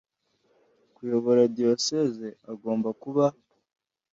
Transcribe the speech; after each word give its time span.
kuyobora 0.95 1.41
diyosezi 1.57 2.29
agomba 2.53 2.89
kuba 3.01 3.25